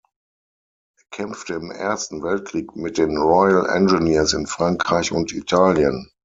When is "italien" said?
5.31-6.09